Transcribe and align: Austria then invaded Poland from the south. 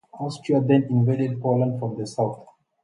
Austria 0.13 0.59
then 0.61 0.85
invaded 0.89 1.39
Poland 1.43 1.79
from 1.79 1.95
the 1.95 2.07
south. 2.07 2.43